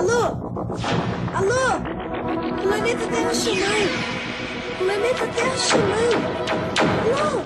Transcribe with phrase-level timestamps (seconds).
[0.00, 0.24] Alô?
[1.34, 1.76] Alô?
[2.62, 3.96] Planeta Terra chamando.
[4.78, 6.16] Planeta Terra chamando.
[7.04, 7.44] Alô?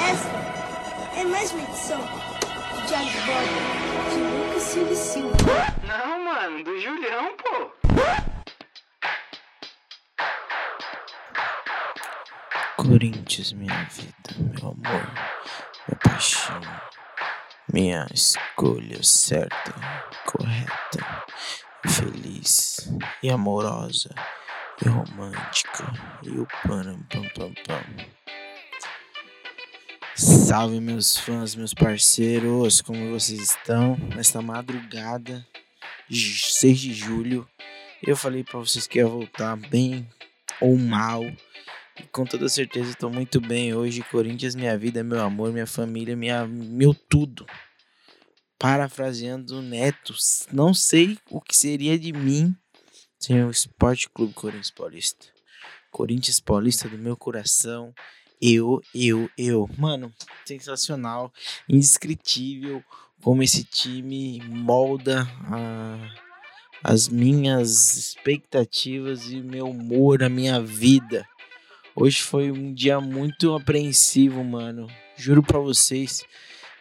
[0.00, 0.30] Essa
[1.16, 3.54] é mais uma edição do Diário de Bordo
[4.10, 4.16] de
[4.48, 5.36] Lucas Silva Silva.
[5.86, 7.70] Não, mano, do Julião, pô.
[12.78, 15.06] Corinthians, minha vida, meu amor,
[15.86, 16.60] minha paixão,
[17.70, 19.74] minha escolha certa,
[20.26, 21.24] correta,
[21.86, 22.90] feliz
[23.22, 24.14] e amorosa
[24.84, 27.82] e romântica e o pano pam pam pam.
[30.14, 33.96] Salve meus fãs, meus parceiros, como vocês estão?
[34.14, 35.46] Nesta madrugada,
[36.10, 37.48] 6 de julho,
[38.02, 40.08] eu falei para vocês que ia voltar bem
[40.60, 41.22] ou mal.
[42.10, 44.02] Com toda certeza estou muito bem hoje.
[44.10, 47.46] Corinthians, minha vida, meu amor, minha família, minha, meu tudo.
[48.58, 50.14] Parafraseando Neto,
[50.52, 52.54] não sei o que seria de mim
[53.18, 55.26] sem o Esporte Clube Corinthians Paulista.
[55.90, 57.94] Corinthians Paulista do meu coração.
[58.40, 59.68] Eu, eu, eu.
[59.78, 60.12] Mano,
[60.44, 61.32] sensacional,
[61.68, 62.82] indescritível
[63.22, 66.14] como esse time molda a,
[66.82, 71.24] as minhas expectativas e meu humor, a minha vida.
[71.94, 74.86] Hoje foi um dia muito apreensivo, mano.
[75.14, 76.24] Juro pra vocês.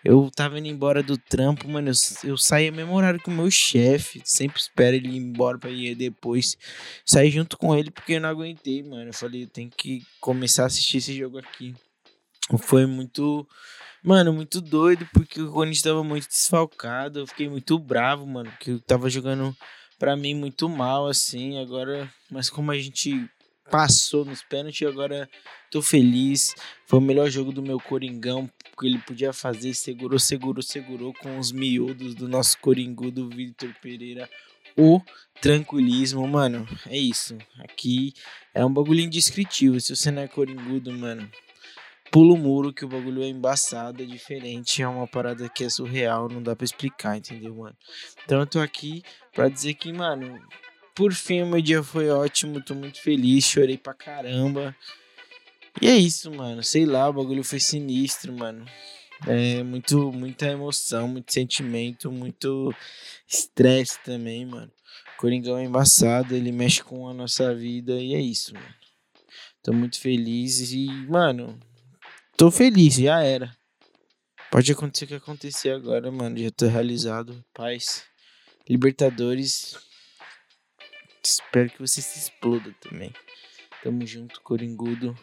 [0.05, 1.89] Eu tava indo embora do trampo, mano.
[1.89, 4.21] Eu, eu saía mesmo horário com o meu chefe.
[4.23, 6.57] Sempre espero ele ir embora pra ir depois.
[7.05, 9.09] Saí junto com ele porque eu não aguentei, mano.
[9.09, 11.75] Eu falei, eu tenho que começar a assistir esse jogo aqui.
[12.59, 13.45] Foi muito.
[14.01, 17.19] Mano, muito doido, porque o Corinthians tava muito desfalcado.
[17.19, 18.49] Eu fiquei muito bravo, mano.
[18.51, 19.55] Porque eu tava jogando
[19.99, 21.59] pra mim muito mal, assim.
[21.61, 22.09] Agora.
[22.31, 23.29] Mas como a gente
[23.71, 25.27] passou nos pênaltis, agora
[25.71, 26.53] tô feliz.
[26.85, 29.73] Foi o melhor jogo do meu Coringão que ele podia fazer.
[29.73, 34.29] Segurou, segurou, segurou com os miúdos do nosso Coringu, do Vitor Pereira.
[34.77, 35.01] O
[35.41, 36.67] tranquilismo, mano.
[36.87, 37.37] É isso.
[37.59, 38.13] Aqui
[38.53, 39.79] é um bagulho indescritível.
[39.79, 41.29] Se você não é coringudo, mano,
[42.11, 44.81] pula o muro que o bagulho é embaçado, é diferente.
[44.81, 47.75] É uma parada que é surreal, não dá pra explicar, entendeu, mano?
[48.25, 49.01] Então eu tô aqui
[49.33, 50.39] pra dizer que, mano,
[50.95, 54.75] por fim, meu dia foi ótimo, tô muito feliz, chorei pra caramba.
[55.81, 56.63] E é isso, mano.
[56.63, 58.65] Sei lá, o bagulho foi sinistro, mano.
[59.27, 62.73] É muito, muita emoção, muito sentimento, muito
[63.27, 64.71] estresse também, mano.
[65.17, 68.75] Coringão é embaçado, ele mexe com a nossa vida e é isso, mano.
[69.61, 71.59] Tô muito feliz e, mano,
[72.35, 73.55] tô feliz, já era.
[74.49, 76.37] Pode acontecer o que acontecer agora, mano.
[76.37, 77.45] Já tô realizado.
[77.53, 78.03] Paz.
[78.67, 79.77] Libertadores
[81.23, 83.13] Espero que você se exploda também.
[83.83, 85.17] Tamo junto, Coringudo.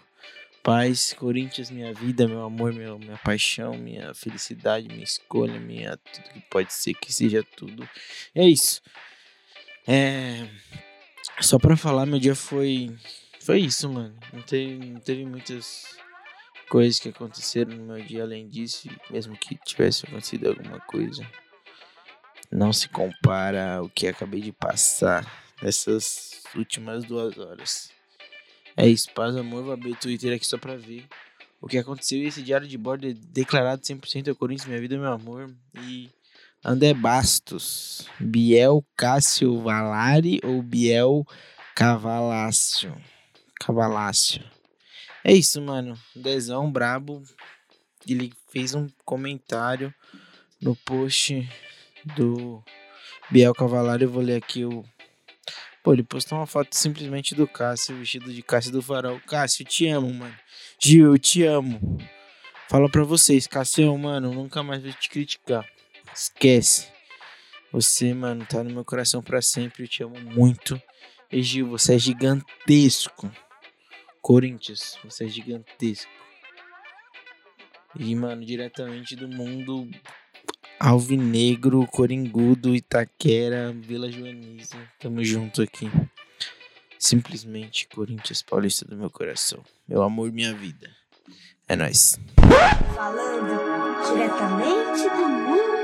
[0.62, 6.28] Paz, Corinthians, minha vida, meu amor, meu, minha paixão, minha felicidade, minha escolha, minha tudo
[6.30, 7.88] que pode ser que seja tudo.
[8.34, 8.82] É isso.
[9.86, 10.46] É.
[11.40, 12.94] Só pra falar, meu dia foi.
[13.40, 14.14] Foi isso, mano.
[14.32, 15.96] Não teve, não teve muitas
[16.68, 18.88] coisas que aconteceram no meu dia além disso.
[19.10, 21.26] Mesmo que tivesse acontecido alguma coisa.
[22.52, 27.90] Não se compara ao que acabei de passar nessas últimas duas horas.
[28.76, 31.04] É isso, paz, amor, vou abrir o Twitter aqui só pra ver
[31.60, 32.22] o que aconteceu.
[32.22, 35.52] Esse diário de bordo é declarado 100% ao Corinthians, minha vida, meu amor.
[35.82, 36.08] E
[36.64, 41.24] André Bastos, Biel Cássio Valari ou Biel
[41.74, 42.96] Cavalácio?
[43.60, 44.42] Cavalácio.
[45.24, 45.98] É isso, mano.
[46.14, 47.22] Dezão brabo.
[48.06, 49.92] Ele fez um comentário
[50.60, 51.48] no post
[52.16, 52.62] do
[53.30, 54.04] Biel Cavalari.
[54.04, 54.84] Eu vou ler aqui o
[55.82, 59.20] Pô, ele postou uma foto simplesmente do Cássio, vestido de Cássio do Farol.
[59.20, 60.36] Cássio, te amo, mano.
[60.80, 61.98] Gil, eu te amo.
[62.68, 65.66] Fala pra vocês, Cássio, mano, nunca mais vou te criticar.
[66.14, 66.88] Esquece.
[67.72, 69.84] Você, mano, tá no meu coração para sempre.
[69.84, 70.80] Eu te amo muito.
[71.30, 73.30] E Gil, você é gigantesco.
[74.20, 76.10] Corinthians, você é gigantesco.
[77.98, 79.88] E, mano, diretamente do mundo
[80.80, 84.76] Alvinegro, Coringudo, Itaquera, Vila Joaniza.
[85.00, 85.90] Tamo junto aqui.
[86.98, 89.62] Simplesmente Corinthians Paulista do meu coração.
[89.88, 90.88] Meu amor, minha vida.
[91.66, 92.18] É nóis.
[92.94, 93.58] Falando
[94.06, 95.77] diretamente do